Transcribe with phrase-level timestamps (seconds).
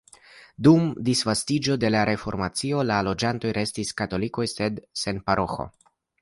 [0.67, 5.69] Dum disvastiĝo de la reformacio la loĝantoj restis katolikoj sed sen paroĥo.